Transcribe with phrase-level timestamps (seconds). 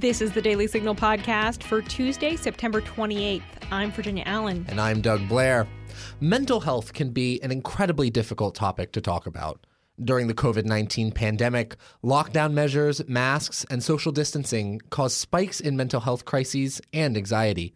[0.00, 3.42] This is the Daily Signal podcast for Tuesday, September 28th.
[3.70, 4.64] I'm Virginia Allen.
[4.70, 5.68] And I'm Doug Blair.
[6.20, 9.66] Mental health can be an incredibly difficult topic to talk about.
[10.02, 16.00] During the COVID 19 pandemic, lockdown measures, masks, and social distancing caused spikes in mental
[16.00, 17.74] health crises and anxiety.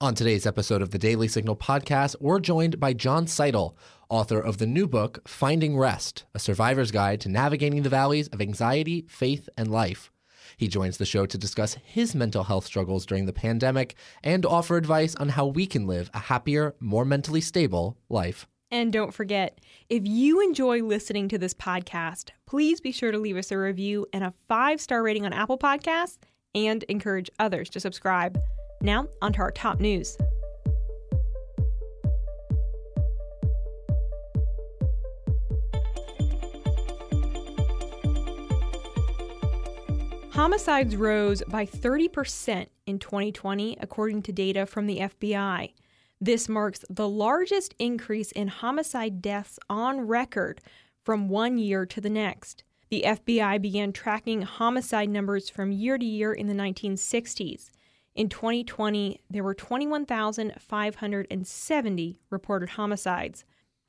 [0.00, 3.74] On today's episode of the Daily Signal podcast, we're joined by Jon Seidl,
[4.08, 8.40] author of the new book, Finding Rest A Survivor's Guide to Navigating the Valleys of
[8.40, 10.12] Anxiety, Faith, and Life.
[10.56, 14.76] He joins the show to discuss his mental health struggles during the pandemic and offer
[14.76, 18.46] advice on how we can live a happier, more mentally stable life.
[18.70, 23.36] And don't forget, if you enjoy listening to this podcast, please be sure to leave
[23.36, 26.18] us a review and a five star rating on Apple Podcasts
[26.54, 28.38] and encourage others to subscribe.
[28.80, 30.16] Now, on to our top news.
[40.34, 45.72] Homicides rose by 30% in 2020, according to data from the FBI.
[46.20, 50.60] This marks the largest increase in homicide deaths on record
[51.04, 52.64] from one year to the next.
[52.90, 57.70] The FBI began tracking homicide numbers from year to year in the 1960s.
[58.16, 63.44] In 2020, there were 21,570 reported homicides.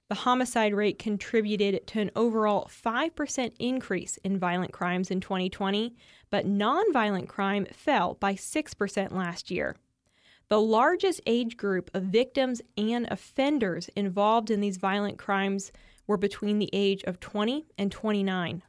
[0.08, 5.96] The homicide rate contributed to an overall 5% increase in violent crimes in 2020,
[6.30, 9.76] but nonviolent crime fell by 6% last year.
[10.48, 15.72] The largest age group of victims and offenders involved in these violent crimes
[16.06, 18.62] were between the age of 20 and 29.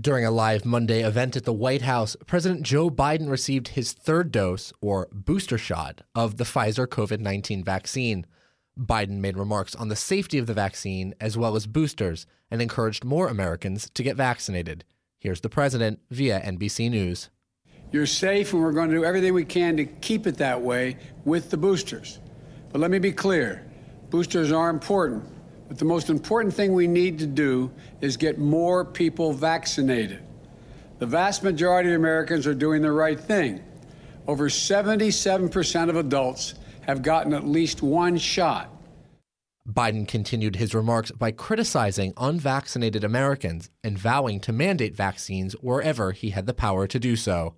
[0.00, 4.32] During a live Monday event at the White House, President Joe Biden received his third
[4.32, 8.26] dose, or booster shot, of the Pfizer COVID 19 vaccine.
[8.78, 13.04] Biden made remarks on the safety of the vaccine as well as boosters and encouraged
[13.04, 14.84] more Americans to get vaccinated.
[15.18, 17.30] Here's the president via NBC News.
[17.92, 20.96] You're safe, and we're going to do everything we can to keep it that way
[21.24, 22.20] with the boosters.
[22.72, 23.66] But let me be clear
[24.10, 25.24] boosters are important,
[25.68, 30.20] but the most important thing we need to do is get more people vaccinated.
[30.98, 33.62] The vast majority of Americans are doing the right thing.
[34.26, 38.70] Over 77% of adults have gotten at least one shot.
[39.68, 46.30] Biden continued his remarks by criticizing unvaccinated Americans and vowing to mandate vaccines wherever he
[46.30, 47.54] had the power to do so.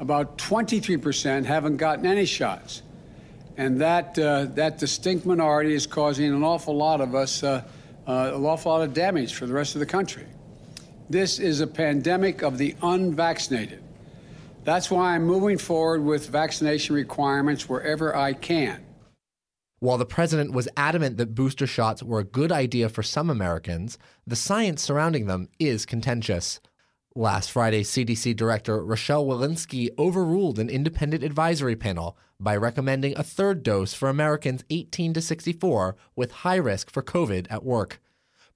[0.00, 2.82] About 23% haven't gotten any shots.
[3.56, 7.64] And that, uh, that distinct minority is causing an awful lot of us, uh,
[8.06, 10.26] uh, an awful lot of damage for the rest of the country.
[11.10, 13.82] This is a pandemic of the unvaccinated.
[14.68, 18.84] That's why I'm moving forward with vaccination requirements wherever I can.
[19.78, 23.96] While the president was adamant that booster shots were a good idea for some Americans,
[24.26, 26.60] the science surrounding them is contentious.
[27.16, 33.62] Last Friday, CDC Director Rochelle Walensky overruled an independent advisory panel by recommending a third
[33.62, 38.02] dose for Americans 18 to 64 with high risk for COVID at work.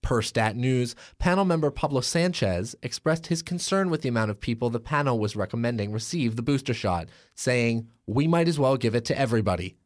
[0.02, 4.68] Per Stat News, panel member Pablo Sanchez expressed his concern with the amount of people
[4.68, 9.04] the panel was recommending receive the booster shot, saying, We might as well give it
[9.06, 9.76] to everybody.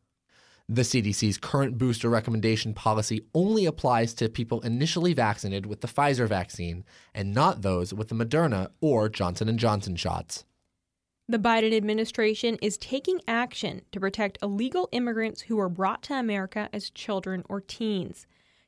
[0.69, 6.27] The CDC's current booster recommendation policy only applies to people initially vaccinated with the Pfizer
[6.27, 6.85] vaccine
[7.15, 10.45] and not those with the Moderna or Johnson & Johnson shots.
[11.29, 16.69] The Biden administration is taking action to protect illegal immigrants who are brought to America
[16.73, 18.27] as children or teens.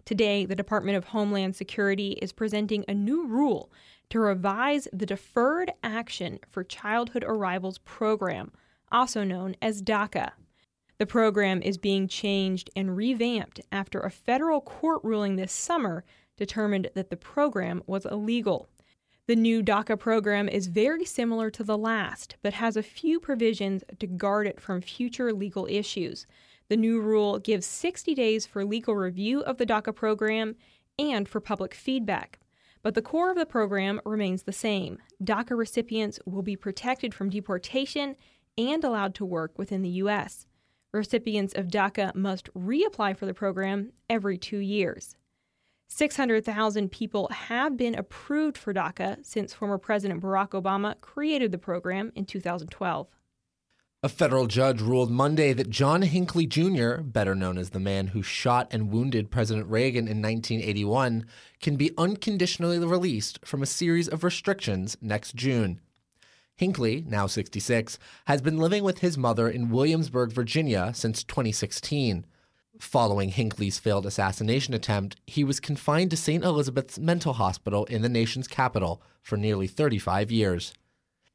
[0.09, 3.71] Today, the Department of Homeland Security is presenting a new rule
[4.09, 8.51] to revise the Deferred Action for Childhood Arrivals program,
[8.91, 10.31] also known as DACA.
[10.97, 16.07] The program is being changed and revamped after a federal court ruling this summer
[16.39, 18.71] determined that the program was illegal.
[19.27, 23.85] The new DACA program is very similar to the last, but has a few provisions
[23.99, 26.27] to guard it from future legal issues.
[26.69, 30.57] The new rule gives 60 days for legal review of the DACA program
[30.99, 32.41] and for public feedback.
[32.83, 34.99] But the core of the program remains the same.
[35.23, 38.17] DACA recipients will be protected from deportation
[38.57, 40.47] and allowed to work within the U.S.
[40.93, 45.17] Recipients of DACA must reapply for the program every two years.
[45.89, 52.13] 600,000 people have been approved for DACA since former President Barack Obama created the program
[52.15, 53.09] in 2012.
[54.01, 58.23] A federal judge ruled Monday that John Hinckley Jr., better known as the man who
[58.23, 61.27] shot and wounded President Reagan in 1981,
[61.61, 65.81] can be unconditionally released from a series of restrictions next June.
[66.55, 72.25] Hinckley, now 66, has been living with his mother in Williamsburg, Virginia since 2016.
[72.79, 76.45] Following Hinckley's failed assassination attempt, he was confined to St.
[76.45, 80.73] Elizabeth's Mental Hospital in the nation's capital for nearly 35 years.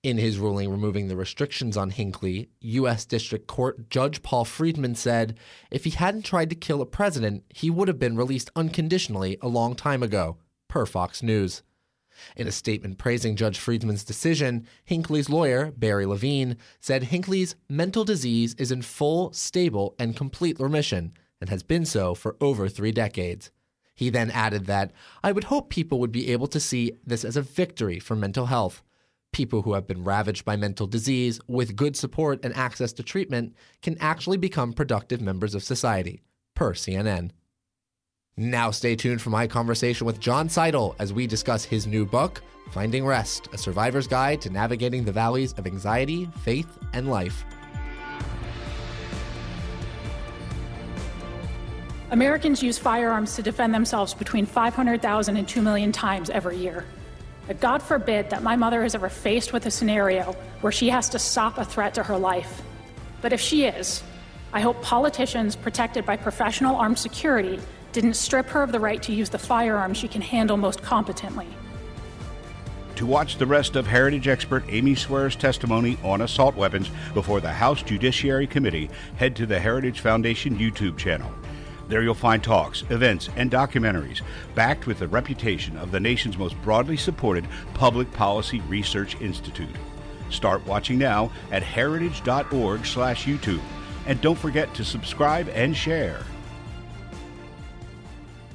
[0.03, 3.05] In his ruling removing the restrictions on Hinckley, U.S.
[3.05, 5.39] District Court Judge Paul Friedman said
[5.71, 9.47] if he hadn't tried to kill a president, he would have been released unconditionally a
[9.47, 10.35] long time ago,
[10.67, 11.63] per Fox News.
[12.35, 18.55] In a statement praising Judge Friedman's decision, Hinckley's lawyer, Barry Levine, said Hinckley's mental disease
[18.55, 23.51] is in full, stable, and complete remission and has been so for over three decades.
[23.95, 24.91] He then added that,
[25.23, 28.47] I would hope people would be able to see this as a victory for mental
[28.47, 28.83] health.
[29.33, 33.55] People who have been ravaged by mental disease with good support and access to treatment
[33.81, 36.21] can actually become productive members of society,
[36.53, 37.31] per CNN.
[38.37, 42.43] Now, stay tuned for my conversation with Jon Seidl as we discuss his new book,
[42.71, 47.43] Finding Rest A Survivor's Guide to Navigating the Valleys of Anxiety, Faith, and Life.
[52.11, 56.85] Americans use firearms to defend themselves between 500,000 and 2 million times every year.
[57.47, 61.09] But God forbid that my mother is ever faced with a scenario where she has
[61.09, 62.61] to stop a threat to her life.
[63.21, 64.01] But if she is,
[64.53, 67.59] I hope politicians protected by professional armed security
[67.91, 71.47] didn't strip her of the right to use the firearm she can handle most competently.
[72.95, 77.51] To watch the rest of Heritage expert Amy Swearer's testimony on assault weapons before the
[77.51, 81.31] House Judiciary Committee, head to the Heritage Foundation YouTube channel.
[81.87, 84.21] There you'll find talks, events, and documentaries
[84.55, 89.75] backed with the reputation of the nation's most broadly supported public policy research institute.
[90.29, 93.61] Start watching now at heritage.org/youtube
[94.05, 96.23] and don't forget to subscribe and share.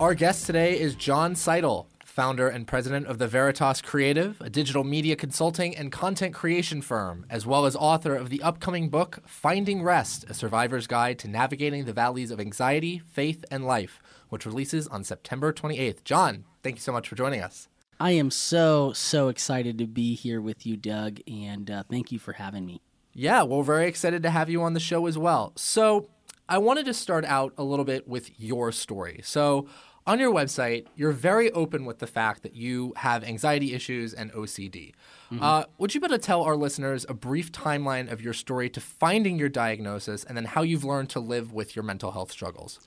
[0.00, 1.86] Our guest today is Jon Seidl,
[2.18, 7.24] founder and president of the Veritas Creative, a digital media consulting and content creation firm,
[7.30, 11.84] as well as author of the upcoming book, Finding Rest A Survivor's Guide to Navigating
[11.84, 14.00] the Valleys of Anxiety, Faith, and Life,
[14.30, 16.02] which releases on September 28th.
[16.02, 17.68] Jon, thank you so much for joining us.
[18.00, 22.18] I am so, so excited to be here with you, Doug, and uh, thank you
[22.18, 22.80] for having me.
[23.12, 25.52] Yeah, well, very excited to have you on the show as well.
[25.54, 26.08] So,
[26.50, 29.20] I wanted to start out a little bit with your story.
[29.22, 29.68] So,
[30.08, 34.32] on your website, you're very open with the fact that you have anxiety issues and
[34.32, 34.94] OCD.
[35.30, 35.42] Mm-hmm.
[35.42, 38.70] Uh, would you be able to tell our listeners a brief timeline of your story
[38.70, 42.32] to finding your diagnosis and then how you've learned to live with your mental health
[42.32, 42.80] struggles?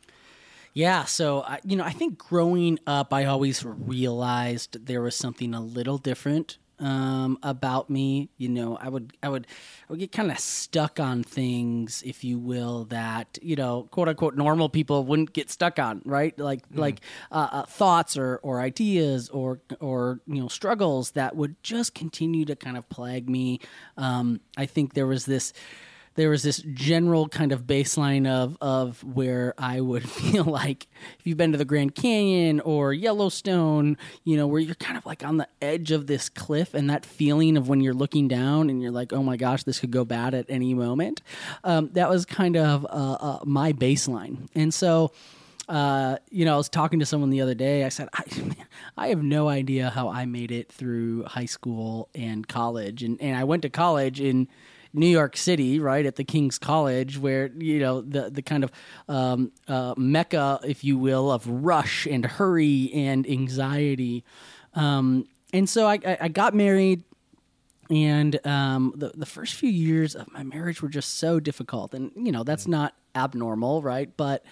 [0.74, 5.62] Yeah, so you know, I think growing up, I always realized there was something a
[5.62, 8.30] little different um, about me.
[8.38, 9.48] You know, I would I would
[9.88, 14.10] I would get kind of stuck on things, if you will, that you know, quote
[14.10, 16.38] unquote, normal people wouldn't get stuck on, right?
[16.38, 16.80] Like mm.
[16.80, 17.02] like
[17.32, 22.44] uh, uh, thoughts or or ideas or or you know struggles that would just continue
[22.46, 23.60] to kind of plague me.
[23.96, 25.54] Um, I think there was this
[26.16, 30.88] there was this general kind of baseline of of where I would feel like
[31.20, 35.06] if you've been to the Grand Canyon or Yellowstone, you know, where you're kind of
[35.06, 38.70] like on the edge of this cliff, and that feeling of when you're looking down
[38.70, 41.22] and you're like, oh my gosh, this could go bad at any moment.
[41.64, 45.12] Um, that was kind of uh, uh, my baseline, and so.
[45.70, 47.86] Uh, you know, I was talking to someone the other day.
[47.86, 48.24] I said, I,
[48.98, 53.38] I have no idea how I made it through high school and college, and and
[53.38, 54.50] I went to college in
[54.94, 58.72] New York City, right at the King's College, where you know the the kind of
[59.08, 64.24] um, uh, mecca, if you will, of rush and hurry and anxiety.
[64.74, 67.04] Um, and so I, I, got married,
[67.90, 72.12] and um, the the first few years of my marriage were just so difficult, and
[72.16, 74.10] you know that's not abnormal, right?
[74.16, 74.44] But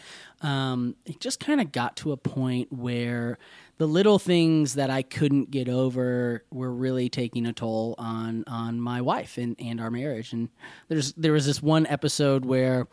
[0.42, 3.38] um, it just kind of got to a point where
[3.80, 8.80] the little things that I couldn't get over were really taking a toll on on
[8.80, 10.34] my wife and, and our marriage.
[10.34, 10.50] And
[10.90, 12.88] there's there was this one episode where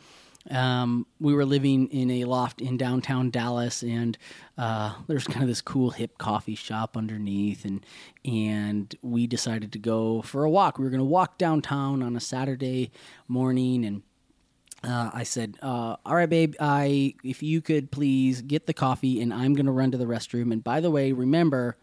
[0.49, 4.16] um, we were living in a loft in downtown Dallas, and
[4.57, 7.85] uh, there's kind of this cool hip coffee shop underneath, and
[8.25, 10.78] and we decided to go for a walk.
[10.78, 12.93] We were going to walk downtown on a Saturday
[13.26, 14.02] morning, and
[14.87, 16.55] uh, I said, uh, "All right, babe.
[16.61, 20.52] I if you could please get the coffee, and I'm gonna run to the restroom.
[20.52, 21.76] And by the way, remember,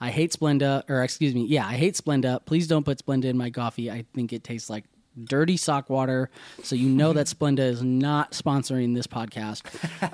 [0.00, 2.44] I hate Splenda, or excuse me, yeah, I hate Splenda.
[2.44, 3.90] Please don't put Splenda in my coffee.
[3.90, 4.84] I think it tastes like
[5.24, 6.30] dirty sock water.
[6.62, 9.62] So you know that Splenda is not sponsoring this podcast.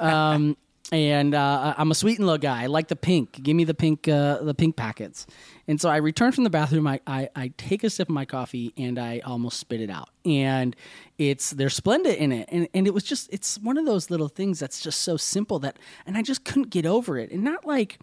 [0.01, 0.57] Um,
[0.93, 2.63] and uh, I'm a sweet and low guy.
[2.63, 3.43] I like the pink.
[3.43, 5.27] Give me the pink, uh, the pink packets.
[5.67, 6.87] And so I return from the bathroom.
[6.87, 10.11] I, I, I take a sip of my coffee and I almost spit it out.
[10.25, 10.77] And
[11.19, 14.29] it's there's Splenda in it, and and it was just it's one of those little
[14.29, 17.31] things that's just so simple that, and I just couldn't get over it.
[17.31, 17.99] And not like,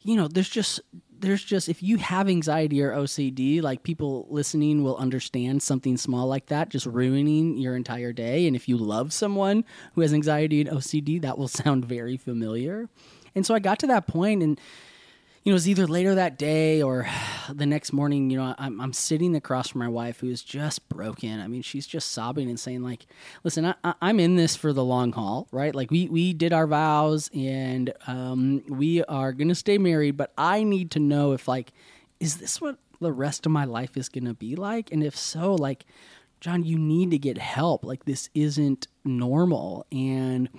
[0.00, 0.80] you know, there's just
[1.20, 6.26] there's just if you have anxiety or OCD, like people listening will understand something small
[6.26, 8.46] like that just ruining your entire day.
[8.46, 12.88] And if you love someone who has anxiety and OCD, that will sound very familiar.
[13.34, 14.60] And so I got to that point and
[15.42, 17.08] you know, it was either later that day or
[17.52, 18.30] the next morning.
[18.30, 21.40] You know, I'm, I'm sitting across from my wife who is just broken.
[21.40, 23.06] I mean, she's just sobbing and saying, like,
[23.42, 25.74] "Listen, I, am in this for the long haul, right?
[25.74, 30.62] Like, we we did our vows and um, we are gonna stay married, but I
[30.62, 31.72] need to know if like,
[32.18, 34.92] is this what the rest of my life is gonna be like?
[34.92, 35.86] And if so, like,
[36.40, 37.84] Jon, you need to get help.
[37.84, 40.50] Like, this isn't normal and."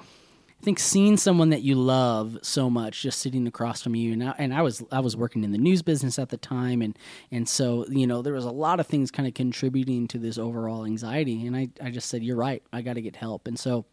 [0.62, 4.24] I think seeing someone that you love so much just sitting across from you, and
[4.24, 6.96] I, and I was I was working in the news business at the time, and
[7.32, 10.38] and so you know there was a lot of things kind of contributing to this
[10.38, 13.58] overall anxiety, and I I just said you're right, I got to get help, and
[13.58, 13.86] so.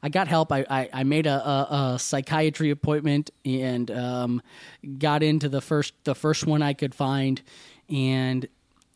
[0.00, 0.52] I got help.
[0.52, 4.42] I, I, I made a, a, a, psychiatry appointment and um,
[4.98, 7.42] got into the first the first one I could find,
[7.88, 8.46] and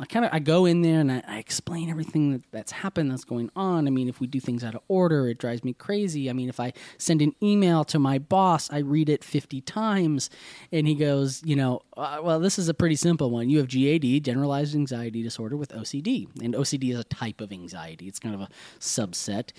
[0.00, 3.10] I kind of I go in there and I, I, explain everything that, that's happened,
[3.10, 3.86] that's going on.
[3.86, 6.30] I mean, if we do things out of order, it drives me crazy.
[6.30, 10.30] I mean, if I send an email to my boss, I read it fifty times,
[10.72, 13.50] and he goes, you know, uh, well, this is a pretty simple one.
[13.50, 18.08] You have GAD, generalized anxiety disorder, with OCD, and OCD is a type of anxiety.
[18.08, 18.48] It's kind of a
[18.80, 19.50] subset,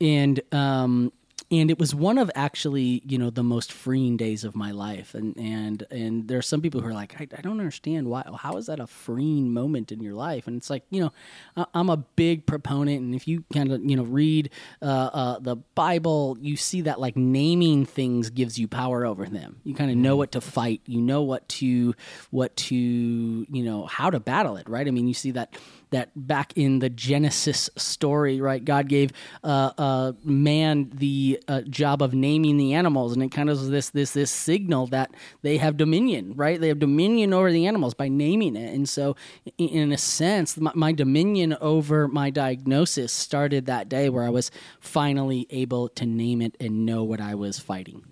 [0.00, 1.12] and um,
[1.50, 5.14] and it was one of actually you know the most freeing days of my life.
[5.14, 8.24] And and and there are some people who are like I, I, don't understand why
[8.38, 10.46] how is that a freeing moment in your life?
[10.46, 13.00] And it's like you know i'm a big proponent.
[13.00, 14.50] And if you kind of you know read
[14.82, 19.60] uh, uh, the bible you see that like naming things gives you power over them.
[19.64, 20.18] You kind of know mm-hmm.
[20.18, 20.82] what to fight.
[20.86, 21.94] You know what to
[22.30, 24.86] what to you know how to battle it right?
[24.86, 25.54] I mean you see that
[25.90, 28.62] that back in the Genesis story, right?
[28.64, 33.50] God gave uh, uh, man the uh, job of naming the animals, and it kind
[33.50, 36.60] of is this this this signal that they have dominion, right?
[36.60, 39.16] They have dominion over the animals by naming it, and so
[39.58, 44.50] in a sense, my, my dominion over my diagnosis started that day where I was
[44.80, 48.04] finally able to name it and know what I was fighting.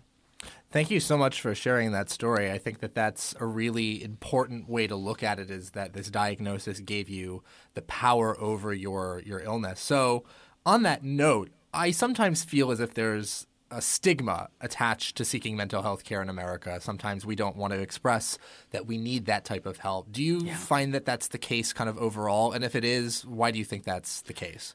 [0.70, 2.50] Thank you so much for sharing that story.
[2.50, 6.10] I think that that's a really important way to look at it is that this
[6.10, 7.42] diagnosis gave you
[7.74, 9.80] the power over your your illness.
[9.80, 10.24] So,
[10.66, 15.82] on that note, I sometimes feel as if there's a stigma attached to seeking mental
[15.82, 16.80] health care in America.
[16.80, 18.38] Sometimes we don't want to express
[18.70, 20.10] that we need that type of help.
[20.10, 20.56] Do you yeah.
[20.56, 22.52] find that that's the case kind of overall?
[22.52, 24.74] And if it is, why do you think that's the case?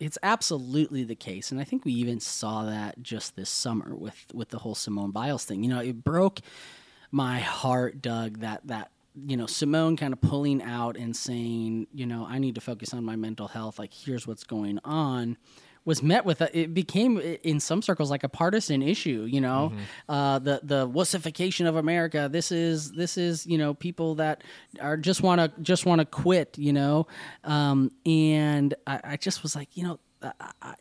[0.00, 4.16] it's absolutely the case, and I think we even saw that just this summer with
[4.34, 5.62] with the whole Simone Biles thing.
[5.62, 6.40] You know, it broke
[7.12, 8.40] my heart, Doug.
[8.40, 12.56] That that you know Simone kind of pulling out and saying, you know, I need
[12.56, 13.78] to focus on my mental health.
[13.78, 15.36] Like, here's what's going on
[15.84, 19.72] was met with a, it became in some circles like a partisan issue you know
[19.72, 20.12] mm-hmm.
[20.12, 24.42] uh, the the wussification of america this is this is you know people that
[24.80, 27.06] are just want to just want to quit you know
[27.44, 29.98] um, and I, I, just was like you know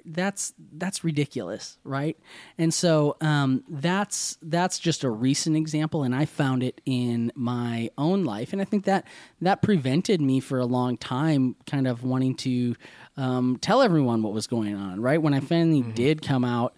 [0.06, 2.18] that's that's ridiculous, right?
[2.58, 7.90] And so um, that's that's just a recent example, and I found it in my
[7.98, 9.06] own life, and I think that
[9.42, 12.76] that prevented me for a long time, kind of wanting to
[13.18, 15.00] um, tell everyone what was going on.
[15.00, 15.92] Right when I finally mm-hmm.
[15.92, 16.76] did come out,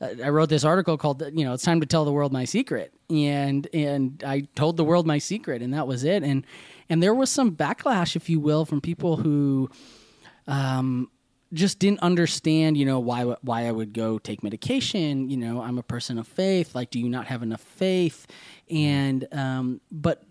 [0.00, 2.44] uh, I wrote this article called "You know It's Time to Tell the World My
[2.44, 6.22] Secret," and and I told the world my secret, and that was it.
[6.22, 6.46] And
[6.88, 9.70] and there was some backlash, if you will, from people who.
[10.46, 11.08] Um,
[11.54, 15.30] just didn't understand, you know, why why I would go take medication.
[15.30, 16.74] You know, I'm a person of faith.
[16.74, 18.26] Like, do you not have enough faith?
[18.68, 20.24] And um, but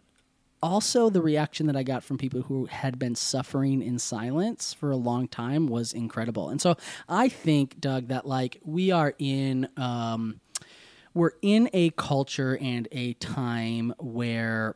[0.61, 4.91] also the reaction that I got from people who had been suffering in silence for
[4.91, 6.49] a long time was incredible.
[6.49, 6.77] And so
[7.09, 9.67] I think, Doug, that like we are in.
[9.77, 10.39] Um,
[11.15, 14.75] we're in a culture and a time where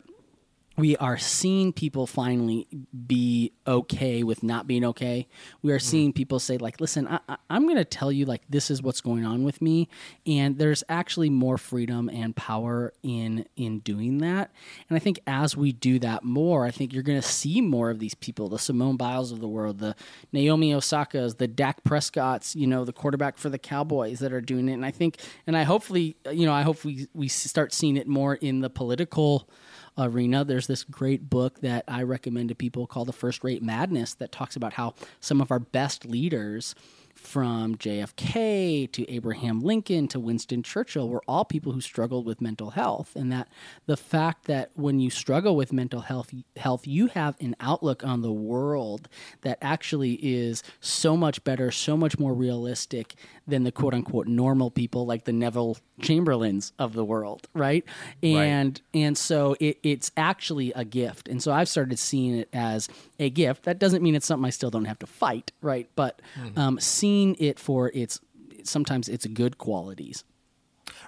[0.78, 2.68] we are seeing people finally
[3.08, 5.28] be okay with not being okay.
[5.64, 5.82] We are mm.
[5.82, 9.02] seeing people say, like, listen, I, am going to tell you, like, this is what's
[9.02, 9.90] going on with me.
[10.28, 14.52] And there's actually more freedom and power in in doing that.
[14.88, 17.90] And I think as we do that more, I think you're going to see more
[17.90, 19.96] of these people, the Simone Biles of the world, the
[20.32, 24.70] Naomi Osaka's, the Dak Prescott's, you know, the quarterback for the Cowboys that are doing
[24.70, 24.74] it.
[24.74, 25.18] And I think,
[25.48, 28.70] and I hopefully, you know, I hope we, we start seeing it more in the
[28.70, 29.50] political
[29.98, 30.44] arena.
[30.44, 34.32] There's this great book that I recommend to people called The First Rate Madness that
[34.32, 36.76] talks about how some of our best leaders
[37.18, 42.72] from JFK to Abraham Lincoln to Winston Churchill were all people who struggled with mental
[42.72, 43.50] health and that
[43.88, 48.22] the fact that when you struggle with mental health health you have an outlook on
[48.22, 49.10] the world
[49.42, 53.16] that actually is so much better so much more realistic
[53.48, 57.84] than the quote unquote normal people like the Neville Chamberlains of the world right
[58.22, 59.02] and right.
[59.02, 62.90] and so it, it's actually a gift and so I've started seeing it as
[63.20, 66.22] a gift that doesn't mean it's something I still don't have to fight right but
[66.40, 66.60] mm-hmm.
[66.60, 68.20] um, seeing it for its
[68.68, 70.24] sometimes its good qualities.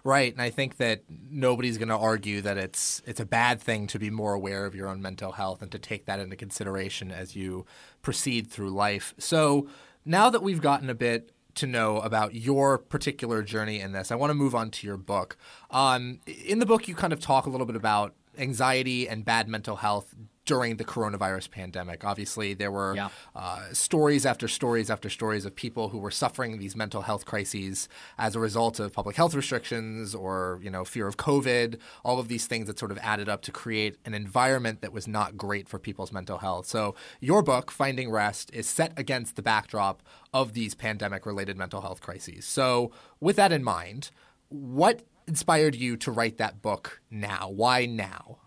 [0.03, 3.87] Right, and I think that nobody's going to argue that it's it's a bad thing
[3.87, 7.11] to be more aware of your own mental health and to take that into consideration
[7.11, 7.65] as you
[8.01, 9.13] proceed through life.
[9.17, 9.67] So,
[10.05, 14.15] now that we've gotten a bit to know about your particular journey in this, I
[14.15, 15.37] want to move on to your book.
[15.71, 19.47] Um, in the book, you kind of talk a little bit about anxiety and bad
[19.47, 20.15] mental health
[20.49, 22.03] during the coronavirus pandemic.
[22.03, 23.09] Obviously, there were Yeah.
[23.35, 27.87] uh, stories after stories after stories of people who were suffering these mental health crises
[28.17, 31.77] as a result of public health restrictions or you know fear of COVID.
[32.03, 35.07] All of these things that sort of added up to create an environment that was
[35.07, 36.65] not great for people's mental health.
[36.65, 40.01] So your book, Finding Rest, is set against the backdrop
[40.33, 42.43] of these pandemic-related mental health crises.
[42.45, 44.09] So with that in mind,
[44.49, 47.49] what inspired you to write that book now?
[47.53, 48.39] Why now?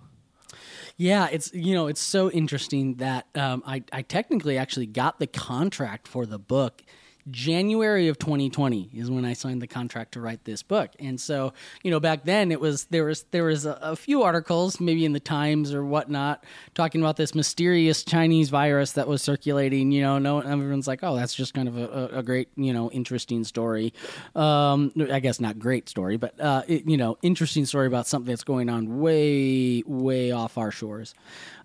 [0.96, 5.26] Yeah, it's you know it's so interesting that um, I I technically actually got the
[5.26, 6.82] contract for the book.
[7.30, 11.52] January of 2020 is when I signed the contract to write this book, and so
[11.82, 15.04] you know back then it was there was there was a, a few articles maybe
[15.04, 19.92] in the Times or whatnot talking about this mysterious Chinese virus that was circulating.
[19.92, 22.90] You know, no everyone's like, oh, that's just kind of a, a, great you know
[22.90, 23.94] interesting story.
[24.34, 28.30] Um, I guess not great story, but uh, it, you know interesting story about something
[28.30, 31.14] that's going on way way off our shores.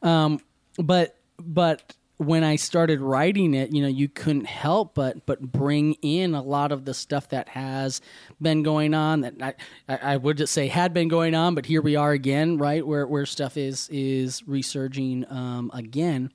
[0.03, 0.39] Um,
[0.77, 5.93] but but when I started writing it, you know, you couldn't help but but bring
[6.01, 8.01] in a lot of the stuff that has
[8.41, 9.57] been going on that
[9.88, 12.86] I, I would just say had been going on, but here we are again, right
[12.86, 16.31] where where stuff is is resurging um, again,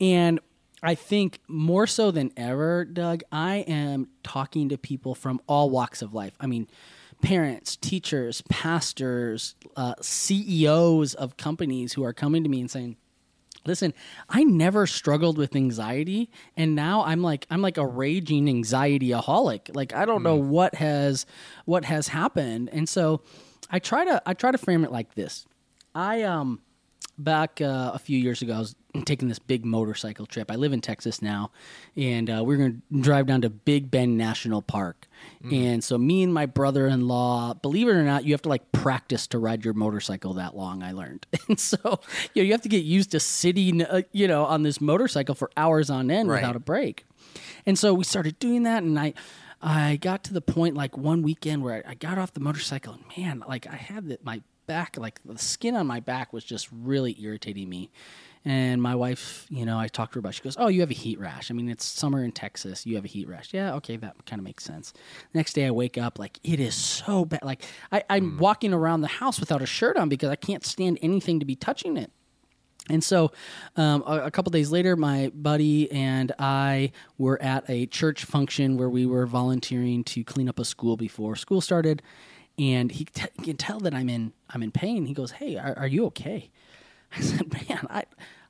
[0.00, 0.40] and
[0.82, 6.02] I think more so than ever, Doug, I am talking to people from all walks
[6.02, 6.34] of life.
[6.40, 6.68] I mean
[7.22, 12.96] parents, teachers, pastors, uh, CEOs of companies who are coming to me and saying,
[13.66, 13.92] listen
[14.28, 19.74] i never struggled with anxiety and now i'm like i'm like a raging anxiety anxietyaholic.
[19.74, 21.26] Like i don't know what has
[21.64, 22.70] what has happened.
[22.72, 23.22] And so
[23.70, 25.46] i try to i try to frame it like this.
[25.94, 26.60] I um
[27.18, 30.50] back uh, a few years ago i was taking this big motorcycle trip.
[30.50, 31.50] I live in texas now
[31.98, 35.06] and uh, we are going to drive down to big bend national park.
[35.50, 39.26] And so me and my brother-in-law believe it or not you have to like practice
[39.28, 41.26] to ride your motorcycle that long i learned.
[41.48, 41.76] And so
[42.32, 45.34] you know you have to get used to sitting uh, you know on this motorcycle
[45.34, 46.36] for hours on end Right.
[46.40, 47.04] without a break.
[47.66, 49.12] And so we started doing that and i
[49.60, 52.94] i got to the point like one weekend where i, I got off the motorcycle
[52.94, 56.44] and man like i had the, my back like the skin on my back was
[56.44, 57.90] just really irritating me
[58.48, 60.28] and my wife, you know, I talked to her about.
[60.28, 60.34] it.
[60.34, 61.50] She goes, "Oh, you have a heat rash.
[61.50, 62.86] I mean, it's summer in Texas.
[62.86, 63.52] You have a heat rash.
[63.52, 64.94] Yeah, okay, that kind of makes sense."
[65.34, 67.42] Next day, I wake up like it is so bad.
[67.42, 71.00] Like I, I'm walking around the house without a shirt on because I can't stand
[71.02, 72.12] anything to be touching it.
[72.88, 73.32] And so,
[73.74, 78.76] um, a, a couple days later, my buddy and I were at a church function
[78.76, 82.00] where we were volunteering to clean up a school before school started.
[82.58, 85.06] And he, t- he can tell that I'm in I'm in pain.
[85.06, 86.50] He goes, "Hey, are, are you okay?"
[87.16, 88.04] I said, "Man, I,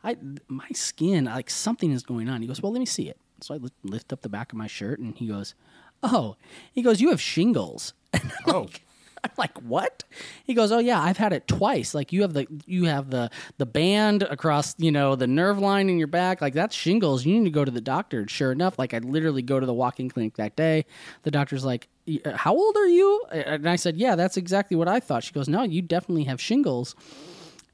[0.04, 0.16] I,
[0.48, 3.54] my skin like something is going on." He goes, "Well, let me see it." So
[3.54, 5.54] I lift, lift up the back of my shirt, and he goes,
[6.02, 6.36] "Oh,"
[6.72, 7.94] he goes, "You have shingles."
[8.46, 8.60] Oh.
[8.60, 8.82] like,
[9.26, 10.04] I'm like, what?
[10.44, 11.94] He goes, oh yeah, I've had it twice.
[11.94, 15.88] Like you have the you have the the band across you know the nerve line
[15.88, 16.40] in your back.
[16.40, 17.26] Like that's shingles.
[17.26, 18.20] You need to go to the doctor.
[18.20, 20.86] And sure enough, like I literally go to the walking clinic that day.
[21.22, 21.88] The doctor's like,
[22.24, 23.22] uh, how old are you?
[23.30, 25.24] And I said, yeah, that's exactly what I thought.
[25.24, 26.94] She goes, no, you definitely have shingles.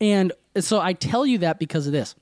[0.01, 2.15] And so I tell you that because of this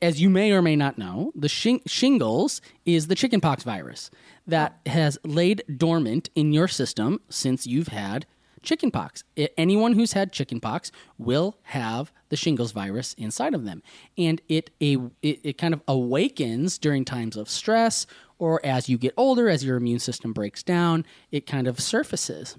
[0.00, 4.10] as you may or may not know, the shing- shingles is the chickenpox virus
[4.46, 8.26] that has laid dormant in your system since you've had
[8.62, 9.24] chickenpox.
[9.58, 13.80] Anyone who's had chickenpox will have the shingles virus inside of them,
[14.18, 18.98] and it a it, it kind of awakens during times of stress or as you
[18.98, 22.56] get older, as your immune system breaks down, it kind of surfaces.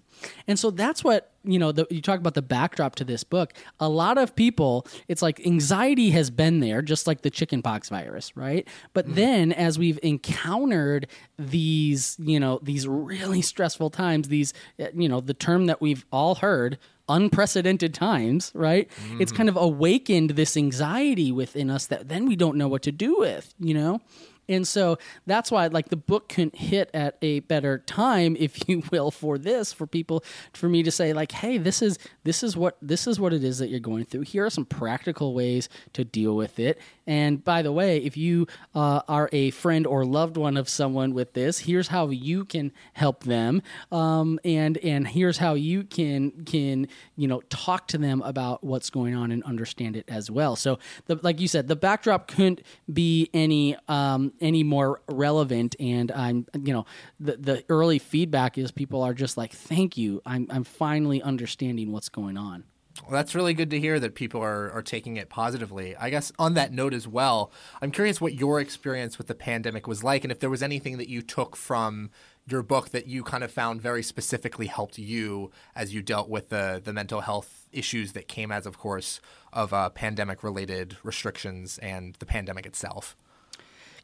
[0.48, 3.54] And so that's what, you know, the, you talk about the backdrop to this book.
[3.80, 8.36] A lot of people, it's like anxiety has been there, just like the chickenpox virus,
[8.38, 8.68] right?
[8.94, 11.08] But then as we've encountered
[11.38, 16.06] these, you know, these really stressful times, these, uh, you know, the term that we've
[16.12, 18.90] all heard, unprecedented times, right?
[19.20, 19.38] It's mm.
[19.38, 23.18] kind of awakened this anxiety within us that then we don't know what to do
[23.20, 24.02] with, you know?
[24.48, 28.84] And so that's why like the book couldn't hit at a better time, if you
[28.92, 32.56] will, for this, for people for me to say, like, hey, this is this is
[32.56, 34.22] what this is what it is that you're going through.
[34.22, 36.80] Here are some practical ways to deal with it.
[37.08, 41.14] And by the way, if you uh, are a friend or loved one of someone
[41.14, 46.32] with this, here's how you can help them, um, and and here's how you can
[46.46, 50.56] can you know talk to them about what's going on and understand it as well.
[50.56, 55.76] So, the, like you said, the backdrop couldn't be any um, any more relevant.
[55.80, 56.86] And I'm you know
[57.20, 60.22] the the early feedback is people are just like, thank you.
[60.26, 62.64] I'm I'm finally understanding what's going on.
[63.08, 65.96] Well, that's really good to hear that people are, are taking it positively.
[65.96, 69.88] I guess on that note as well, I'm curious what your experience with the pandemic
[69.88, 72.10] was like and if there was anything that you took from
[72.48, 76.50] your book that you kind of found very specifically helped you as you dealt with
[76.50, 79.20] the, the mental health issues that came as, of course,
[79.54, 83.16] of uh, pandemic related restrictions and the pandemic itself.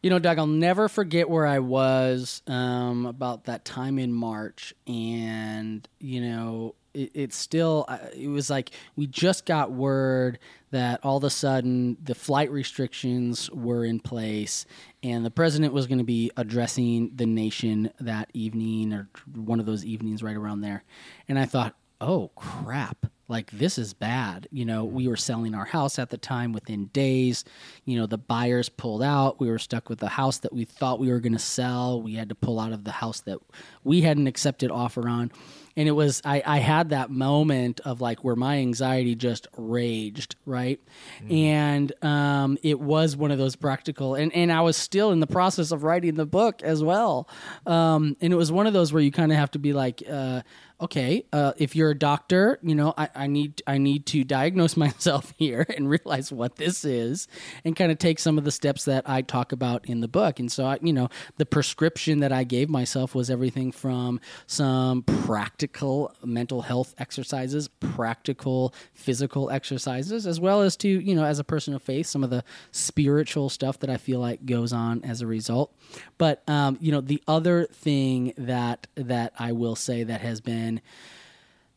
[0.01, 4.73] You know, Doug, I'll never forget where I was um, about that time in March.
[4.87, 10.39] And, you know, it, it's still, uh, it was like we just got word
[10.71, 14.65] that all of a sudden the flight restrictions were in place
[15.03, 19.65] and the president was going to be addressing the nation that evening or one of
[19.65, 20.83] those evenings right around there.
[21.27, 24.47] And I thought, oh, crap like this is bad.
[24.51, 27.45] You know, we were selling our house at the time within days.
[27.85, 29.39] You know, the buyers pulled out.
[29.39, 32.01] We were stuck with the house that we thought we were going to sell.
[32.01, 33.39] We had to pull out of the house that
[33.83, 35.31] we had an accepted offer on.
[35.77, 40.35] And it was, I, I had that moment of like where my anxiety just raged,
[40.45, 40.81] right?
[41.23, 41.33] Mm.
[41.33, 45.27] And um, it was one of those practical, and, and I was still in the
[45.27, 47.29] process of writing the book as well.
[47.65, 50.03] Um, and it was one of those where you kind of have to be like,
[50.09, 50.41] uh,
[50.81, 54.75] okay, uh, if you're a doctor, you know, I, I, need I need to diagnose
[54.81, 57.27] myself here and realize what this is,
[57.63, 60.39] and kind of take some of the steps that I talk about in the book.
[60.39, 65.03] And so, I, you know, the prescription that I gave myself was everything from some
[65.03, 71.43] practical mental health exercises, practical physical exercises, as well as to you know, as a
[71.43, 75.21] person of faith, some of the spiritual stuff that I feel like goes on as
[75.21, 75.75] a result.
[76.17, 80.70] But um, you know, the other thing that that I will say that has been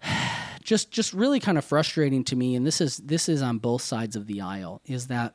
[0.62, 3.82] just just really kind of frustrating to me, and this is this is on both
[3.82, 5.34] sides of the aisle, is that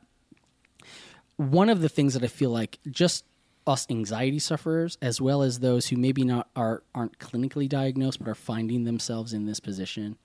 [1.36, 3.24] one of the things that I feel like just
[3.66, 8.28] us anxiety sufferers, as well as those who maybe not are aren't clinically diagnosed but
[8.28, 10.16] are finding themselves in this position,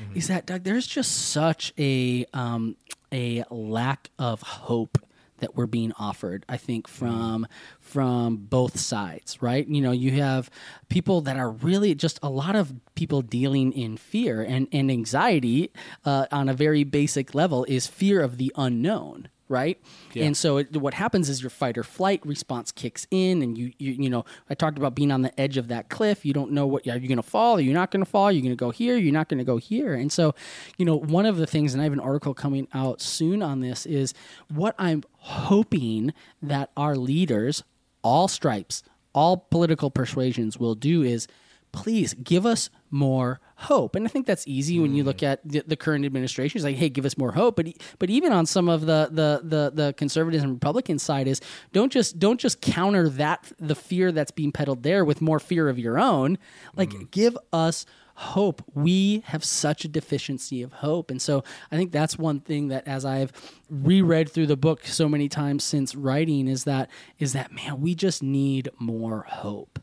[0.00, 0.16] mm-hmm.
[0.16, 2.76] is that Doug, there's just such a um,
[3.12, 4.98] a lack of hope
[5.44, 7.46] that we're being offered i think from
[7.80, 9.66] from both sides right?
[9.68, 10.50] You know you have
[10.88, 15.70] people that are really just a lot of people dealing in fear and, and anxiety
[16.04, 19.80] uh, on a very basic level is fear of the unknown right?
[20.12, 20.24] Yeah.
[20.24, 23.72] And so it, what happens is your fight or flight response kicks in, and you,
[23.78, 26.24] you you know I talked about being on the edge of that cliff.
[26.24, 27.56] You don't know what are you going to fall?
[27.56, 28.32] Are you not going to fall?
[28.32, 28.96] You're going to go here?
[28.96, 29.94] You're not going to go here.
[29.94, 30.34] And so,
[30.78, 33.60] you know, one of the things, and I have an article coming out soon on
[33.60, 34.14] this, is
[34.52, 37.62] what I'm hoping that our leaders,
[38.02, 38.82] all stripes,
[39.14, 41.26] all political persuasions, will do is
[41.74, 43.96] please give us more hope.
[43.96, 45.26] And I think that's easy when you look hmm.
[45.26, 46.58] at the, the, current administration.
[46.58, 47.56] It's like, hey, give us more hope.
[47.56, 47.66] But
[47.98, 51.40] but even on some of the the the, the conservatives and Republican side is
[51.72, 55.68] don't just don't just counter that the fear that's being peddled there with more fear
[55.68, 56.38] of your own.
[56.76, 57.10] Like mm.
[57.10, 57.84] give us
[58.14, 58.62] hope.
[58.74, 61.10] We have such a deficiency of hope.
[61.10, 63.32] And so I think that's one thing that as I've
[63.68, 67.96] reread through the book so many times since writing is that is that man, we
[67.96, 69.80] just need more hope.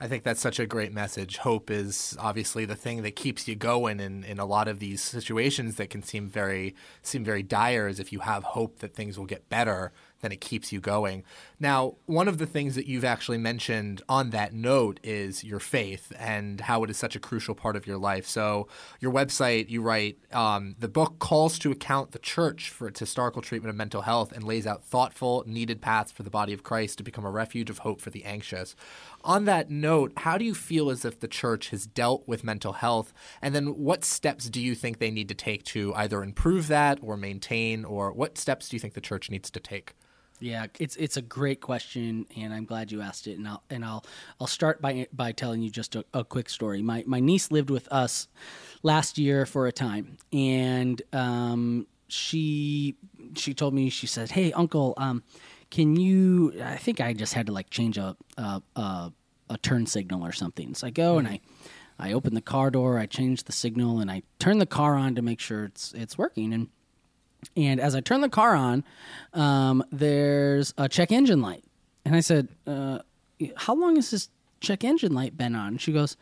[0.00, 1.38] I think that's such a great message.
[1.38, 5.00] Hope is obviously the thing that keeps you going in, in a lot of these
[5.00, 7.86] situations that can seem very seem very dire.
[7.86, 9.92] Is if you have hope that things will get better,
[10.24, 11.22] then it keeps you going.
[11.60, 16.12] Now, one of the things that you've actually mentioned on that note is your faith
[16.18, 18.26] and how it is such a crucial part of your life.
[18.26, 18.66] So,
[19.00, 23.42] your website, you write, um, the book calls to account the church for its historical
[23.42, 26.96] treatment of mental health and lays out thoughtful, needed paths for the body of Christ
[26.98, 28.74] to become a refuge of hope for the anxious.
[29.24, 32.74] On that note, how do you feel as if the church has dealt with mental
[32.74, 33.14] health?
[33.40, 36.98] And then, what steps do you think they need to take to either improve that
[37.00, 39.94] or maintain, or what steps do you think the church needs to take?
[40.40, 43.38] Yeah, it's it's a great question, and I'm glad you asked it.
[43.38, 44.04] And I'll and I'll
[44.38, 46.82] I'll start by by telling you just a, a quick story.
[46.82, 48.28] My my niece lived with us
[48.82, 52.96] last year for a time, and um, she
[53.36, 55.22] she told me she said, "Hey, Uncle, um,
[55.74, 59.12] can you?" I think I just had to like change a a, a,
[59.50, 60.74] a turn signal or something.
[60.74, 61.26] So I go mm-hmm.
[61.26, 61.40] and I.
[61.96, 65.14] I open the car door, I change the signal, and I turn the car on
[65.14, 66.52] to make sure it's it's working.
[66.52, 66.66] And
[67.56, 68.82] and as I turn the car on,
[69.32, 71.64] um, there's a check engine light.
[72.04, 72.98] And I said, uh,
[73.56, 74.28] How long has this
[74.60, 75.68] check engine light been on?
[75.68, 76.16] And she goes,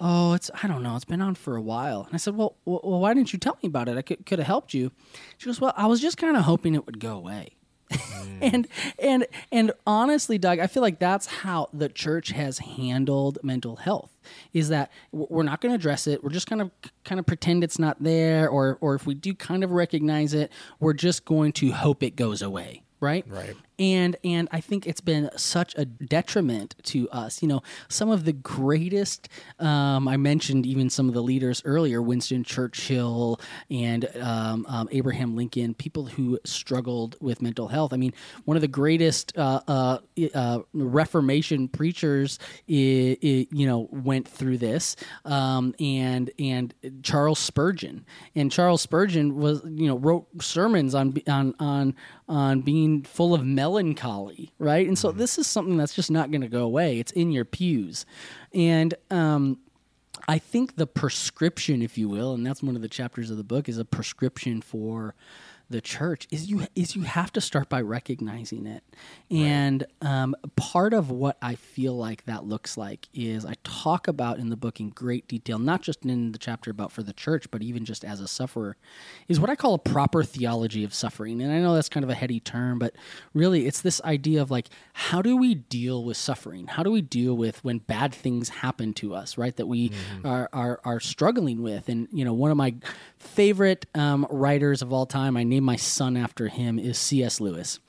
[0.00, 2.04] Oh, it's, I don't know, it's been on for a while.
[2.04, 3.96] And I said, Well, well why didn't you tell me about it?
[3.96, 4.92] I could, could have helped you.
[5.38, 7.56] She goes, Well, I was just kind of hoping it would go away.
[8.40, 8.66] and
[8.98, 14.10] and and honestly, Doug, I feel like that's how the church has handled mental health.
[14.52, 16.22] Is that we're not going to address it.
[16.22, 16.70] We're just kind of
[17.04, 20.52] kind of pretend it's not there, or or if we do kind of recognize it,
[20.80, 23.56] we're just going to hope it goes away right Right.
[23.78, 27.42] And and i think it's been such a detriment to us.
[27.42, 32.02] You know some of the greatest um, i mentioned even some of the leaders earlier
[32.02, 37.92] winston churchill and um, um, abraham lincoln people who struggled with mental health.
[37.92, 38.12] I mean
[38.44, 39.98] one of the greatest uh, uh,
[40.34, 42.38] uh, reformation preachers
[42.68, 44.96] i i you know went through this.
[45.24, 48.04] Um, and and charles spurgeon.
[48.34, 51.94] And charles spurgeon was you know wrote sermons on on on
[52.28, 54.86] on being full of melancholy, right?
[54.86, 56.98] And so this is something that's just not going to go away.
[56.98, 58.06] It's in your pews.
[58.54, 59.58] And um,
[60.26, 63.44] I think the prescription, if you will, and that's one of the chapters of the
[63.44, 65.14] book, is a prescription for
[65.70, 68.82] the church is you is you have to start by recognizing it.
[69.30, 74.38] And um, part of what i feel like that looks like is i talk about
[74.38, 77.50] in the book in great detail not just in the chapter about for the church
[77.50, 78.76] but even just as a sufferer
[79.28, 81.40] is what i call a proper theology of suffering.
[81.42, 82.94] And i know that's kind of a heady term but
[83.34, 86.66] really it's this idea of like how do we deal with suffering?
[86.66, 89.92] How do we deal with when bad things happen to us right that we
[90.24, 91.88] are, are are struggling with?
[91.88, 92.74] And you know one of my
[93.18, 97.80] favorite um, writers of all time i named my son after him is cs lewis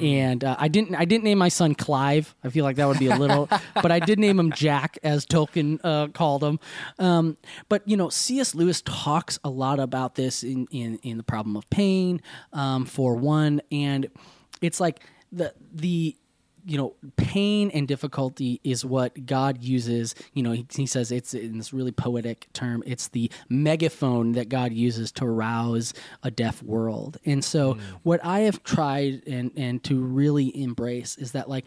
[0.00, 0.94] and uh, I didn't.
[0.94, 2.34] I didn't name my son Clive.
[2.42, 5.26] I feel like that would be a little, but I did name him Jack, as
[5.26, 6.58] Tolkien uh, called him.
[6.98, 7.36] Um,
[7.68, 8.54] but you know, C.S.
[8.54, 12.20] Lewis talks a lot about this in in, in the problem of pain,
[12.52, 14.08] um, for one, and
[14.60, 15.00] it's like
[15.32, 16.16] the the
[16.66, 20.14] you know pain and difficulty is what god uses.
[20.32, 24.48] You know he, he says it's in this really poetic term it's the megaphone that
[24.48, 27.18] god uses to rouse a deaf world.
[27.24, 27.80] And so hmm.
[28.02, 31.66] what i have tried and and to really embrace is that like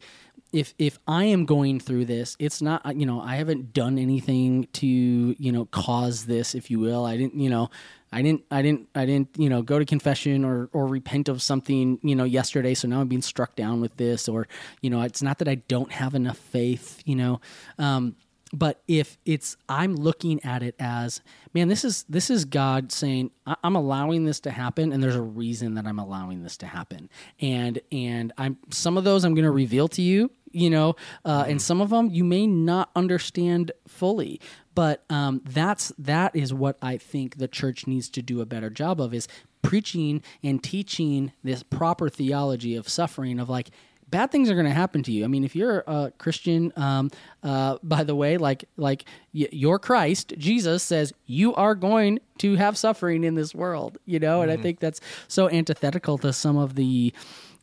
[0.51, 4.67] if if I am going through this, it's not you know I haven't done anything
[4.73, 7.05] to you know cause this, if you will.
[7.05, 7.69] I didn't you know
[8.12, 11.41] I didn't I didn't I didn't you know go to confession or or repent of
[11.41, 14.47] something you know yesterday, so now I'm being struck down with this, or
[14.81, 17.41] you know it's not that I don't have enough faith, you know.
[17.77, 18.15] Um,
[18.53, 21.21] but if it's i'm looking at it as
[21.53, 23.29] man this is this is god saying
[23.63, 27.10] i'm allowing this to happen and there's a reason that i'm allowing this to happen.
[27.41, 31.45] And and i'm some of those i'm going to reveal to you you know uh,
[31.47, 34.39] and some of them you may not understand fully.
[34.73, 38.69] But um, that's that is what i think the church needs to do a better
[38.69, 39.27] job of is
[39.62, 43.69] preaching and teaching this proper theology of suffering of like
[44.10, 45.24] bad things are going to happen to you.
[45.24, 47.12] I mean, if you're a Christian, um,
[47.43, 52.56] uh, by the way, like like y- your Christ, Jesus says you are going to
[52.56, 53.98] have suffering in this world.
[54.06, 57.13] You know, and I think that's so antithetical to some of the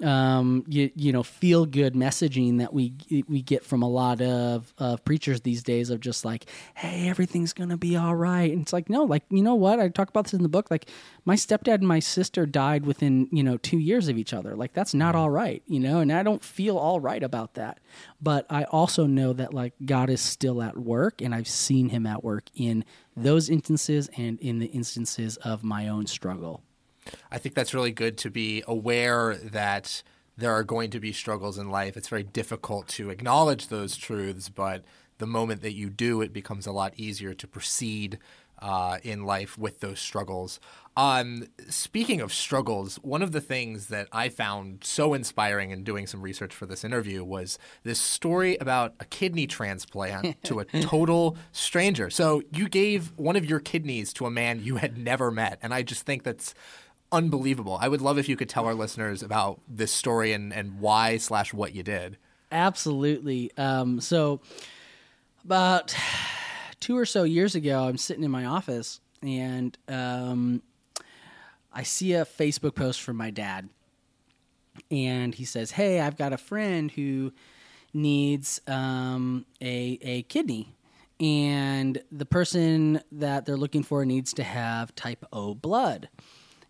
[0.02, 2.94] um, you, you know feel good messaging that we
[3.28, 7.52] we get from a lot of, of preachers these days of just like hey everything's
[7.52, 8.50] gonna be all right.
[8.50, 9.78] And it's like no like you know what?
[9.78, 10.88] I talk about this in the book like
[11.24, 14.56] my stepdad and my sister died within you know two years of each other.
[14.56, 17.80] Like that's not all right you know and I don't feel all right about that.
[18.20, 22.06] But I also know that like God is still at work and I've seen him
[22.06, 22.84] at work in
[23.16, 26.63] those instances and in the instances of my own struggle
[27.30, 30.02] I think that's really good to be aware that
[30.36, 31.96] there are going to be struggles in life.
[31.96, 34.84] It's very difficult to acknowledge those truths, but
[35.18, 38.18] the moment that you do, it becomes a lot easier to proceed
[38.60, 40.58] uh, in life with those struggles.
[40.96, 46.06] Um, speaking of struggles, one of the things that I found so inspiring in doing
[46.06, 51.36] some research for this interview was this story about a kidney transplant to a total
[51.52, 52.10] stranger.
[52.10, 55.74] So you gave one of your kidneys to a man you had never met, and
[55.74, 56.54] I just think that's
[57.12, 57.78] unbelievable.
[57.80, 61.16] I would love if you could tell our listeners about this story and, and why
[61.16, 62.16] slash what you did.
[62.50, 63.50] Absolutely.
[63.56, 64.40] Um, so,
[65.44, 65.94] about
[66.80, 70.62] two or so years ago, I'm sitting in my office and um,
[71.72, 73.68] I see a Facebook post from my dad.
[74.90, 77.32] And he says, Hey, I've got a friend who
[77.92, 80.74] needs um, a, a kidney.
[81.20, 86.08] And the person that they're looking for needs to have type O blood.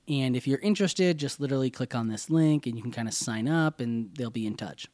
[0.08, 3.14] And if you're interested, just literally click on this link and you can kind of
[3.14, 4.86] sign up and they'll be in touch.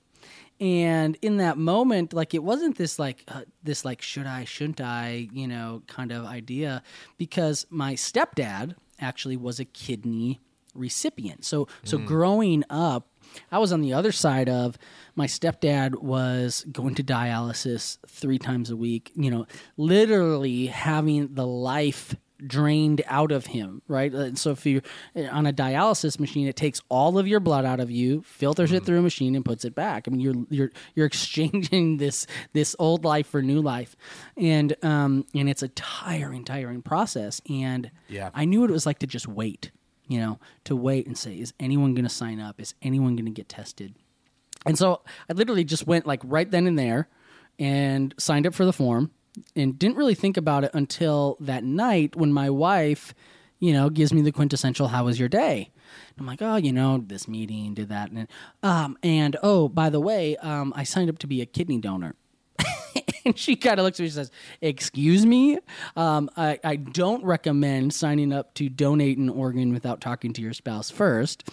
[0.60, 4.80] And in that moment, like it wasn't this like uh, this like should I shouldn't
[4.80, 6.82] I you know kind of idea
[7.16, 10.38] because my stepdad actually was a kidney
[10.74, 11.46] recipient.
[11.46, 13.08] So so growing up,
[13.50, 14.76] I was on the other side of
[15.16, 19.12] my stepdad was going to dialysis three times a week.
[19.14, 19.46] You know,
[19.78, 22.14] literally having the life
[22.46, 24.12] drained out of him, right?
[24.12, 24.82] And so if you're
[25.30, 28.84] on a dialysis machine, it takes all of your blood out of you, filters it
[28.84, 30.06] through a machine, and puts it back.
[30.06, 33.96] I mean, you're you're you're exchanging this this old life for new life,
[34.36, 37.40] and um and it's a tiring, tiring process.
[37.50, 38.30] And Yeah.
[38.34, 39.70] I knew what it was like to just wait,
[40.08, 42.60] you know, to wait and say, is anyone going to sign up?
[42.60, 43.94] Is anyone going to get tested?
[44.66, 47.08] And so I literally just went like right then and there
[47.58, 49.10] and signed up for the form
[49.56, 53.14] and didn't really think about it until that night when my wife,
[53.58, 55.70] you know, gives me the quintessential "How was your day?"
[56.10, 58.28] And I'm like, "Oh, you know, this meeting, did that, and
[58.62, 62.14] um, and oh, by the way, um, I signed up to be a kidney donor."
[63.24, 65.58] and she kind of looks at me and says, Excuse me?
[65.96, 70.52] Um, I, I don't recommend signing up to donate an organ without talking to your
[70.52, 71.48] spouse first.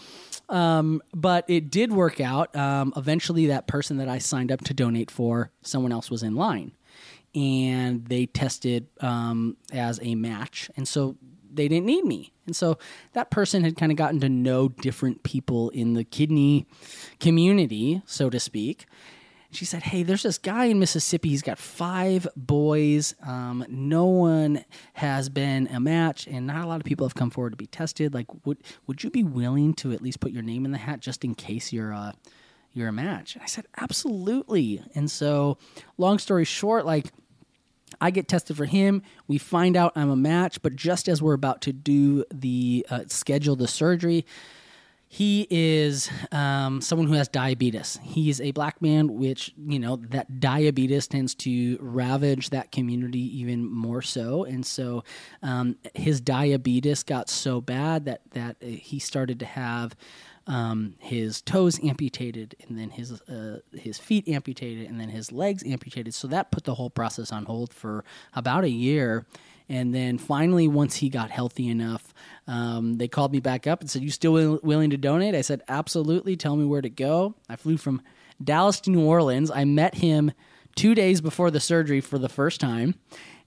[0.49, 2.55] Um, but it did work out.
[2.55, 6.35] Um, eventually, that person that I signed up to donate for, someone else was in
[6.35, 6.71] line.
[7.37, 10.71] And they tested um, as a match.
[10.75, 11.17] And so
[11.53, 12.33] they didn't need me.
[12.47, 12.79] And so
[13.13, 16.65] that person had kind of gotten to know different people in the kidney
[17.19, 18.85] community, so to speak.
[19.51, 21.29] She said, Hey, there's this guy in Mississippi.
[21.29, 23.15] He's got five boys.
[23.25, 27.29] Um, no one has been a match, and not a lot of people have come
[27.29, 28.13] forward to be tested.
[28.13, 30.99] Like, would would you be willing to at least put your name in the hat
[30.99, 32.13] just in case you're a
[32.73, 33.35] you're a match?
[33.35, 34.81] And I said, Absolutely.
[34.95, 35.57] And so,
[35.97, 37.13] long story short, like
[37.99, 39.01] I get tested for him.
[39.27, 43.03] We find out I'm a match, but just as we're about to do the uh,
[43.07, 44.25] schedule the surgery,
[45.09, 47.97] he is um, someone who has diabetes.
[48.03, 53.65] He's a black man, which you know that diabetes tends to ravage that community even
[53.65, 55.05] more so, and so
[55.41, 59.95] um, his diabetes got so bad that that he started to have
[60.47, 65.63] um, his toes amputated, and then his uh, his feet amputated, and then his legs
[65.65, 66.13] amputated.
[66.13, 69.25] So that put the whole process on hold for about a year.
[69.69, 72.13] And then finally, once he got healthy enough,
[72.47, 75.41] um, they called me back up and said, "You still will- willing to donate?" I
[75.41, 76.37] said, "Absolutely.
[76.37, 78.01] Tell me where to go." I flew from
[78.41, 79.51] Dallas to New Orleans.
[79.51, 80.31] I met him
[80.75, 82.95] two days before the surgery for the first time,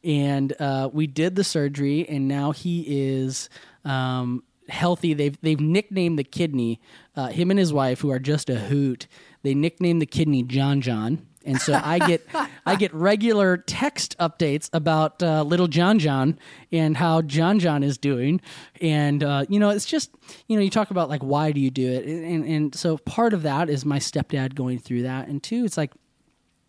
[0.05, 2.07] and uh, we did the surgery.
[2.07, 3.49] And now he is
[3.87, 5.14] um, healthy.
[5.14, 6.80] They've they've nicknamed the kidney.
[7.16, 9.06] Uh, him and his wife, who are just a hoot,
[9.42, 11.26] they nicknamed the kidney John John.
[11.44, 12.26] And so I get
[12.66, 16.38] I get regular text updates about uh, little John John
[16.70, 18.40] and how John John is doing,
[18.80, 20.11] and uh, you know it's just
[20.48, 23.33] you know you talk about like why do you do it, and and so part
[23.33, 25.92] of that is my stepdad going through that, and two it's like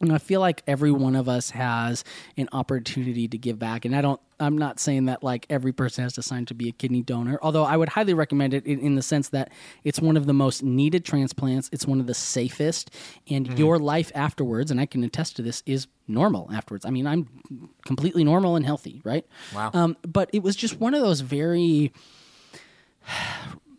[0.01, 2.03] and I feel like every one of us has
[2.37, 3.85] an opportunity to give back.
[3.85, 6.69] And I don't, I'm not saying that like every person has to sign to be
[6.69, 9.51] a kidney donor, although I would highly recommend it in, in the sense that
[9.83, 11.69] it's one of the most needed transplants.
[11.71, 12.91] It's one of the safest,
[13.29, 16.85] and your life afterwards, and I can attest to this, is normal afterwards.
[16.85, 17.27] I mean, I'm
[17.85, 19.25] completely normal and healthy, right?
[19.53, 19.71] Wow.
[19.73, 21.93] Um, but it was just one of those very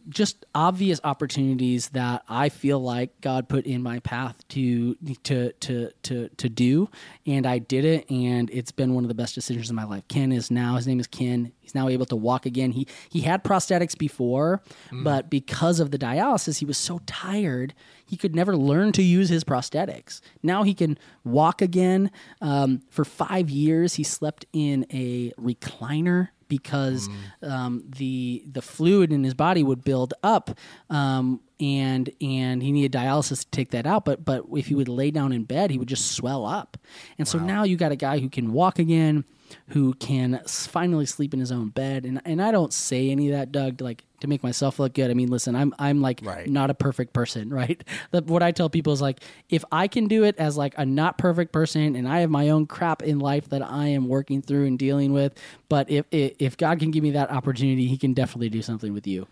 [0.08, 5.90] just obvious opportunities that I feel like God put in my path to to to
[6.02, 6.88] to to do,
[7.26, 10.06] and I did it, and it's been one of the best decisions in my life.
[10.08, 11.52] Ken is now his name is Ken.
[11.60, 12.72] He's now able to walk again.
[12.72, 17.74] He he had prosthetics before, but because of the dialysis, he was so tired
[18.12, 20.20] he could never learn to use his prosthetics.
[20.42, 22.10] Now he can walk again.
[22.42, 27.08] Um, for five years, he slept in a recliner because
[27.42, 30.50] um, the the fluid in his body would build up,
[30.90, 34.04] um, and and he needed dialysis to take that out.
[34.04, 36.76] But but if he would lay down in bed, he would just swell up.
[37.18, 39.24] And so now you got a guy who can walk again,
[39.68, 42.04] who can finally sleep in his own bed.
[42.04, 44.94] And and I don't say any of that, Doug, to like to make myself look
[44.94, 45.10] good.
[45.10, 46.48] I mean, listen, I'm I'm like Right.
[46.48, 47.82] not a perfect person, right?
[48.10, 50.86] The, what I tell people is like, if I can do it as like a
[50.86, 54.42] not perfect person, and I have my own crap in life that I am working
[54.42, 55.34] through and dealing with,
[55.68, 58.92] but if if, if God can give me that opportunity, He can definitely do something
[58.92, 59.26] with you.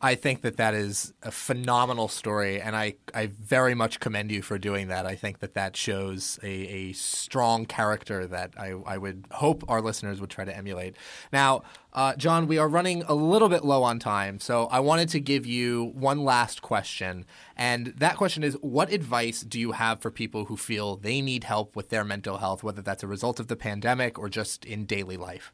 [0.00, 4.42] I think that that is a phenomenal story, and I, I very much commend you
[4.42, 5.06] for doing that.
[5.06, 9.80] I think that that shows a, a strong character that I, I would hope our
[9.80, 10.96] listeners would try to emulate.
[11.32, 11.62] Now,
[11.94, 15.20] uh, Jon, we are running a little bit low on time, so I wanted to
[15.20, 17.24] give you one last question.
[17.56, 21.44] And that question is What advice do you have for people who feel they need
[21.44, 24.84] help with their mental health, whether that's a result of the pandemic or just in
[24.84, 25.52] daily life?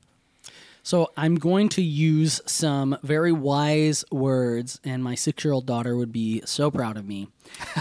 [0.83, 6.43] So I'm going to use some very wise words, and my six-year-old daughter would be
[6.45, 7.29] so proud of me.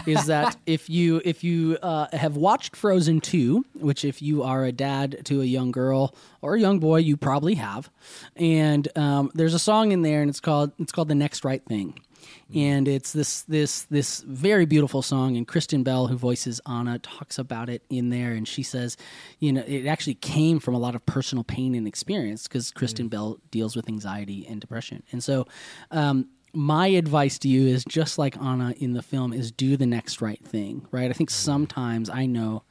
[0.06, 4.66] Is that if you if you uh, have watched Frozen two, which if you are
[4.66, 7.90] a dad to a young girl or a young boy, you probably have,
[8.36, 11.64] and um, there's a song in there, and it's called it's called the next right
[11.66, 12.00] thing.
[12.52, 12.60] Mm-hmm.
[12.60, 15.38] and it's this this this very beautiful song.
[15.38, 18.98] And Kristen Bell, who voices Anna, talks about it in there, and she says,
[19.40, 23.08] you know, it actually came from a lot of personal pain and experience because Kristen
[23.08, 23.12] mm.
[23.12, 25.48] Bell deals with anxiety and depression, and so.
[25.92, 29.86] Um, my advice to you is just like Anna in the film is do the
[29.86, 31.10] next right thing, right?
[31.10, 31.46] I think mm-hmm.
[31.46, 32.64] sometimes I know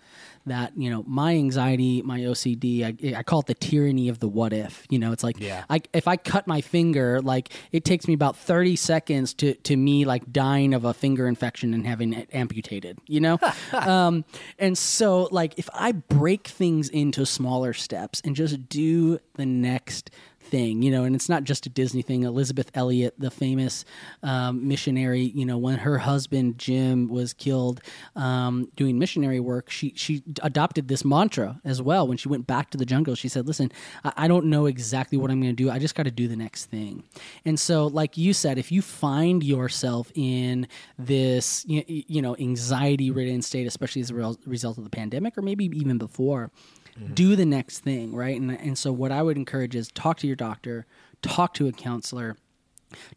[0.47, 4.29] that you know my anxiety, my OCD, I, I call it the tyranny of the
[4.29, 4.87] what if.
[4.91, 5.65] You know, it's like Yeah.
[5.69, 9.77] I, if I cut my finger, like it takes me about thirty seconds to to
[9.77, 12.99] me like dying of a finger infection and having it amputated.
[13.07, 13.39] You know,
[13.73, 14.25] um,
[14.59, 20.11] and so like if I break things into smaller steps and just do the next
[20.51, 22.25] thing, you know, and it's not just a Disney thing.
[22.25, 23.85] Elisabeth Elliot, the famous
[24.23, 27.81] um, missionary, you know, when her husband Jim was killed
[28.17, 32.07] um, doing missionary work, she she adopted this mantra as well.
[32.07, 33.71] When she went back to the jungle, she said, "Listen,
[34.05, 35.71] I, I don't know exactly what I'm going to do.
[35.71, 37.05] I just got to do the next thing."
[37.45, 40.67] And so, like you said, if you find yourself in
[40.99, 45.43] this, you, you know, anxiety-ridden state, especially as a re- result of the pandemic, or
[45.43, 46.51] maybe even before
[46.99, 47.15] Mm-hmm.
[47.15, 48.39] do the next thing, right?
[48.41, 50.87] And and so what I would encourage is talk to your doctor,
[51.23, 52.37] talk to a counselor,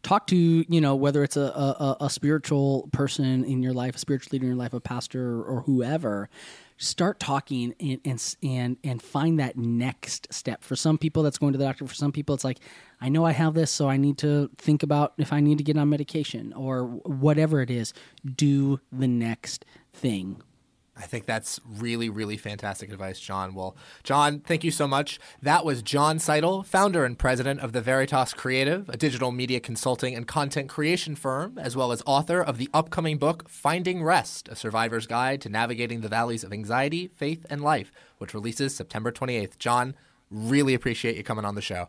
[0.02, 3.98] talk to you know whether it's a a, a spiritual person in your life, a
[3.98, 6.28] spiritual leader in your life, a pastor or whoever.
[6.76, 10.64] Start talking and and and and find that next step.
[10.64, 11.86] For some people, that's going to the doctor.
[11.86, 12.58] For some people, it's like
[13.00, 15.64] I know I have this, so I need to think about if I need to
[15.64, 17.92] get on medication or whatever it is.
[18.24, 20.42] Do the next thing.
[20.96, 23.54] I think that's really, really fantastic advice, Jon.
[23.54, 25.18] Well, Jon, thank you so much.
[25.42, 30.14] That was Jon Seidl, founder and president of the Veritas Creative, a digital media consulting
[30.14, 34.54] and content creation firm, as well as author of the upcoming book, Finding Rest A
[34.54, 39.58] Survivor's Guide to Navigating the Valleys of Anxiety, Faith, and Life, which releases September 28th.
[39.58, 39.96] Jon,
[40.30, 41.88] really appreciate you coming on the show.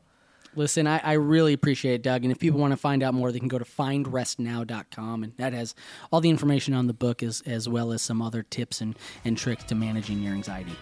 [0.55, 2.23] Listen, I, I really appreciate it, Doug.
[2.23, 5.23] And if people want to find out more, they can go to findrestnow.com.
[5.23, 5.75] And that has
[6.11, 9.37] all the information on the book as, as well as some other tips and, and
[9.37, 10.75] tricks to managing your anxiety.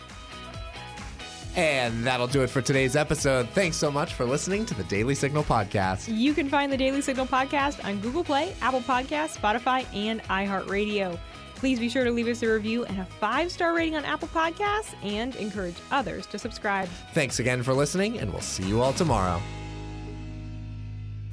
[1.56, 3.48] And that'll do it for today's episode.
[3.50, 6.06] Thanks so much for listening to the Daily Signal podcast.
[6.08, 11.20] You can find the Daily Signal podcast on Google Play, Apple Podcasts, Spotify, and iHeartRadio.
[11.56, 14.28] Please be sure to leave us a review and a five star rating on Apple
[14.30, 16.90] Podcasts and encourage others to subscribe.
[17.14, 19.42] Thanks again for listening, and we'll see you all tomorrow.